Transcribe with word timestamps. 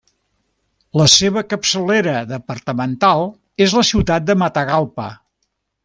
La 1.01 1.05
seva 1.15 1.43
capçalera 1.51 2.15
departamental 2.31 3.25
és 3.67 3.77
la 3.81 3.85
ciutat 3.93 4.27
de 4.31 4.41
Matagalpa. 4.45 5.09